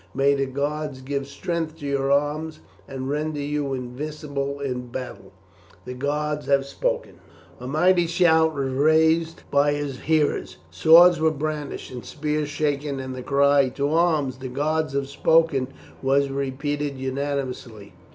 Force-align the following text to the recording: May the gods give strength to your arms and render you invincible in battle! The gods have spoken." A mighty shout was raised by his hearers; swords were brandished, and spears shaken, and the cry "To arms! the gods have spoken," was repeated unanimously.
May 0.15 0.33
the 0.33 0.47
gods 0.47 1.01
give 1.01 1.27
strength 1.27 1.77
to 1.77 1.85
your 1.85 2.11
arms 2.11 2.59
and 2.87 3.07
render 3.07 3.39
you 3.39 3.75
invincible 3.75 4.59
in 4.59 4.87
battle! 4.87 5.31
The 5.85 5.93
gods 5.93 6.47
have 6.47 6.65
spoken." 6.65 7.19
A 7.59 7.67
mighty 7.67 8.07
shout 8.07 8.55
was 8.55 8.73
raised 8.73 9.43
by 9.51 9.73
his 9.73 9.99
hearers; 9.99 10.57
swords 10.71 11.19
were 11.19 11.29
brandished, 11.29 11.91
and 11.91 12.03
spears 12.03 12.49
shaken, 12.49 12.99
and 12.99 13.13
the 13.13 13.21
cry 13.21 13.69
"To 13.75 13.89
arms! 13.93 14.39
the 14.39 14.47
gods 14.49 14.93
have 14.93 15.07
spoken," 15.07 15.67
was 16.01 16.29
repeated 16.31 16.97
unanimously. 16.97 17.93